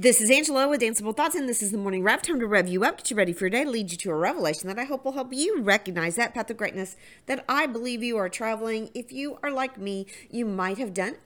This 0.00 0.20
is 0.20 0.30
Angela 0.30 0.68
with 0.68 0.80
Danceable 0.80 1.16
Thoughts, 1.16 1.34
and 1.34 1.48
this 1.48 1.60
is 1.60 1.72
the 1.72 1.76
morning 1.76 2.04
rev. 2.04 2.22
Time 2.22 2.38
to 2.38 2.46
rev 2.46 2.68
you 2.68 2.84
up, 2.84 2.98
get 2.98 3.10
you 3.10 3.16
ready 3.16 3.32
for 3.32 3.46
your 3.46 3.50
day, 3.50 3.64
to 3.64 3.70
lead 3.70 3.90
you 3.90 3.98
to 3.98 4.10
a 4.10 4.14
revelation 4.14 4.68
that 4.68 4.78
I 4.78 4.84
hope 4.84 5.04
will 5.04 5.10
help 5.10 5.32
you 5.32 5.60
recognize 5.60 6.14
that 6.14 6.34
path 6.34 6.48
of 6.50 6.56
greatness 6.56 6.94
that 7.26 7.44
I 7.48 7.66
believe 7.66 8.00
you 8.04 8.16
are 8.16 8.28
traveling. 8.28 8.90
If 8.94 9.10
you 9.10 9.40
are 9.42 9.50
like 9.50 9.76
me, 9.76 10.06
you 10.30 10.46
might 10.46 10.78
have 10.78 10.94
done 10.94 11.16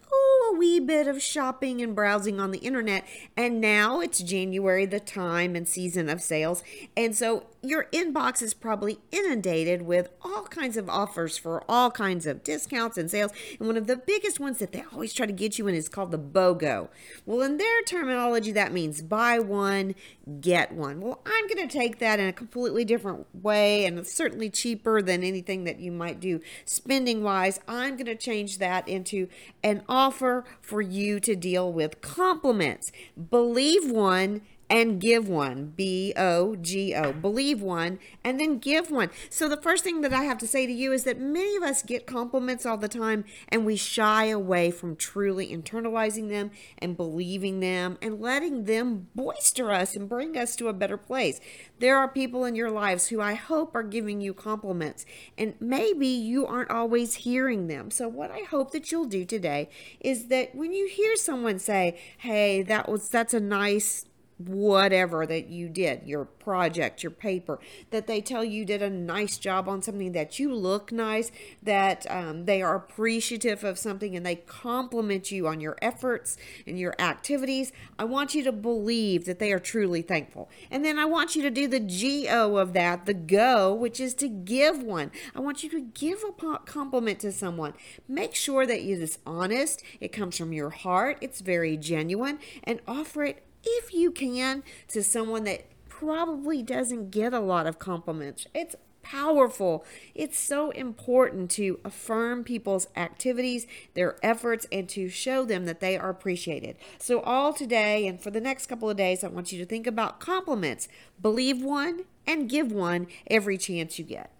a 0.50 0.56
wee 0.56 0.80
bit 0.80 1.06
of 1.06 1.22
shopping 1.22 1.80
and 1.80 1.94
browsing 1.94 2.40
on 2.40 2.50
the 2.50 2.58
internet. 2.58 3.04
And 3.36 3.60
now 3.60 4.00
it's 4.00 4.22
January, 4.22 4.86
the 4.86 5.00
time 5.00 5.54
and 5.54 5.68
season 5.68 6.08
of 6.08 6.20
sales. 6.20 6.62
And 6.96 7.16
so 7.16 7.46
your 7.62 7.84
inbox 7.92 8.42
is 8.42 8.54
probably 8.54 8.98
inundated 9.12 9.82
with 9.82 10.08
all 10.22 10.42
kinds 10.44 10.76
of 10.76 10.88
offers 10.88 11.38
for 11.38 11.62
all 11.68 11.90
kinds 11.90 12.26
of 12.26 12.42
discounts 12.42 12.98
and 12.98 13.10
sales. 13.10 13.32
And 13.58 13.68
one 13.68 13.76
of 13.76 13.86
the 13.86 13.96
biggest 13.96 14.40
ones 14.40 14.58
that 14.58 14.72
they 14.72 14.84
always 14.92 15.12
try 15.12 15.26
to 15.26 15.32
get 15.32 15.58
you 15.58 15.68
in 15.68 15.74
is 15.74 15.88
called 15.88 16.10
the 16.10 16.18
BOGO. 16.18 16.88
Well, 17.24 17.42
in 17.42 17.58
their 17.58 17.82
terminology, 17.82 18.50
that 18.52 18.72
means 18.72 19.00
buy 19.00 19.38
one, 19.38 19.94
get 20.40 20.72
one. 20.72 21.00
Well, 21.00 21.20
I'm 21.24 21.46
going 21.46 21.68
to 21.68 21.72
take 21.72 22.00
that 22.00 22.18
in 22.18 22.26
a 22.26 22.32
completely 22.32 22.84
different 22.84 23.26
way 23.32 23.84
and 23.84 23.98
it's 23.98 24.12
certainly 24.12 24.50
cheaper 24.50 25.00
than 25.00 25.22
anything 25.22 25.64
that 25.64 25.78
you 25.78 25.92
might 25.92 26.18
do 26.18 26.40
spending 26.64 27.22
wise. 27.22 27.60
I'm 27.68 27.96
going 27.96 28.06
to 28.06 28.16
change 28.16 28.58
that 28.58 28.88
into 28.88 29.28
an 29.62 29.82
offer 29.88 30.41
for 30.60 30.80
you 30.80 31.20
to 31.20 31.34
deal 31.34 31.72
with 31.72 32.00
compliments. 32.00 32.92
Believe 33.30 33.90
one 33.90 34.42
and 34.72 34.98
give 34.98 35.28
one. 35.28 35.74
B 35.76 36.14
O 36.16 36.56
G 36.56 36.94
O. 36.94 37.12
Believe 37.12 37.60
one 37.60 37.98
and 38.24 38.40
then 38.40 38.58
give 38.58 38.90
one. 38.90 39.10
So, 39.28 39.46
the 39.46 39.60
first 39.60 39.84
thing 39.84 40.00
that 40.00 40.14
I 40.14 40.24
have 40.24 40.38
to 40.38 40.46
say 40.46 40.66
to 40.66 40.72
you 40.72 40.92
is 40.92 41.04
that 41.04 41.20
many 41.20 41.54
of 41.56 41.62
us 41.62 41.82
get 41.82 42.06
compliments 42.06 42.64
all 42.64 42.78
the 42.78 42.88
time 42.88 43.24
and 43.50 43.66
we 43.66 43.76
shy 43.76 44.24
away 44.24 44.70
from 44.70 44.96
truly 44.96 45.54
internalizing 45.54 46.30
them 46.30 46.52
and 46.78 46.96
believing 46.96 47.60
them 47.60 47.98
and 48.00 48.18
letting 48.18 48.64
them 48.64 49.08
boister 49.14 49.70
us 49.70 49.94
and 49.94 50.08
bring 50.08 50.38
us 50.38 50.56
to 50.56 50.68
a 50.68 50.72
better 50.72 50.96
place. 50.96 51.38
There 51.78 51.98
are 51.98 52.08
people 52.08 52.46
in 52.46 52.54
your 52.54 52.70
lives 52.70 53.08
who 53.08 53.20
I 53.20 53.34
hope 53.34 53.74
are 53.74 53.82
giving 53.82 54.22
you 54.22 54.32
compliments, 54.32 55.04
and 55.36 55.54
maybe 55.60 56.06
you 56.06 56.46
aren't 56.46 56.70
always 56.70 57.16
hearing 57.16 57.66
them. 57.66 57.90
So, 57.90 58.08
what 58.08 58.30
I 58.30 58.44
hope 58.48 58.72
that 58.72 58.90
you'll 58.90 59.04
do 59.04 59.26
today 59.26 59.68
is 60.00 60.28
that 60.28 60.54
when 60.54 60.72
you 60.72 60.88
hear 60.88 61.14
someone 61.16 61.58
say, 61.58 61.98
Hey, 62.16 62.62
that 62.62 62.88
was 62.88 63.10
that's 63.10 63.34
a 63.34 63.40
nice 63.40 64.06
whatever 64.48 65.26
that 65.26 65.48
you 65.48 65.68
did, 65.68 66.02
your 66.06 66.24
project, 66.24 67.02
your 67.02 67.10
paper, 67.10 67.58
that 67.90 68.06
they 68.06 68.20
tell 68.20 68.44
you 68.44 68.64
did 68.64 68.82
a 68.82 68.90
nice 68.90 69.38
job 69.38 69.68
on 69.68 69.82
something, 69.82 70.12
that 70.12 70.38
you 70.38 70.54
look 70.54 70.92
nice, 70.92 71.30
that 71.62 72.06
um, 72.10 72.44
they 72.46 72.62
are 72.62 72.74
appreciative 72.74 73.64
of 73.64 73.78
something 73.78 74.16
and 74.16 74.24
they 74.24 74.36
compliment 74.36 75.30
you 75.30 75.46
on 75.46 75.60
your 75.60 75.76
efforts 75.80 76.36
and 76.66 76.78
your 76.78 76.94
activities. 76.98 77.72
I 77.98 78.04
want 78.04 78.34
you 78.34 78.42
to 78.44 78.52
believe 78.52 79.24
that 79.26 79.38
they 79.38 79.52
are 79.52 79.58
truly 79.58 80.02
thankful. 80.02 80.50
And 80.70 80.84
then 80.84 80.98
I 80.98 81.04
want 81.04 81.36
you 81.36 81.42
to 81.42 81.50
do 81.50 81.68
the 81.68 81.80
GO 81.80 82.56
of 82.56 82.72
that, 82.72 83.06
the 83.06 83.14
go, 83.14 83.72
which 83.72 84.00
is 84.00 84.14
to 84.14 84.28
give 84.28 84.82
one. 84.82 85.10
I 85.34 85.40
want 85.40 85.62
you 85.62 85.70
to 85.70 85.80
give 85.80 86.22
a 86.28 86.58
compliment 86.58 87.20
to 87.20 87.32
someone. 87.32 87.74
Make 88.08 88.34
sure 88.34 88.66
that 88.66 88.78
it 88.78 89.02
is 89.02 89.18
honest, 89.26 89.82
it 90.00 90.12
comes 90.12 90.36
from 90.36 90.52
your 90.52 90.70
heart, 90.70 91.18
it's 91.20 91.40
very 91.40 91.76
genuine, 91.76 92.38
and 92.64 92.80
offer 92.86 93.24
it 93.24 93.44
if 93.64 93.92
you 93.92 94.10
can, 94.10 94.62
to 94.88 95.02
someone 95.02 95.44
that 95.44 95.66
probably 95.88 96.62
doesn't 96.62 97.10
get 97.10 97.32
a 97.32 97.40
lot 97.40 97.66
of 97.66 97.78
compliments. 97.78 98.46
It's 98.54 98.74
powerful. 99.02 99.84
It's 100.14 100.38
so 100.38 100.70
important 100.70 101.50
to 101.52 101.78
affirm 101.84 102.44
people's 102.44 102.86
activities, 102.96 103.66
their 103.94 104.16
efforts, 104.22 104.66
and 104.72 104.88
to 104.90 105.08
show 105.08 105.44
them 105.44 105.66
that 105.66 105.80
they 105.80 105.96
are 105.96 106.10
appreciated. 106.10 106.76
So, 106.98 107.20
all 107.20 107.52
today 107.52 108.06
and 108.06 108.20
for 108.20 108.30
the 108.30 108.40
next 108.40 108.66
couple 108.66 108.88
of 108.88 108.96
days, 108.96 109.22
I 109.22 109.28
want 109.28 109.52
you 109.52 109.58
to 109.58 109.66
think 109.66 109.86
about 109.86 110.20
compliments. 110.20 110.88
Believe 111.20 111.62
one 111.62 112.04
and 112.26 112.48
give 112.48 112.72
one 112.72 113.06
every 113.28 113.58
chance 113.58 113.98
you 113.98 114.04
get. 114.04 114.30